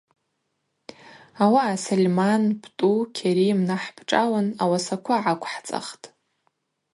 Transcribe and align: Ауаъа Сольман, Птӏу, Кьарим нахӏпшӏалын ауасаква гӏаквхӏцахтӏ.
Ауаъа 1.43 1.75
Сольман, 1.83 2.43
Птӏу, 2.61 2.97
Кьарим 3.15 3.59
нахӏпшӏалын 3.67 4.47
ауасаква 4.63 5.15
гӏаквхӏцахтӏ. 5.23 6.07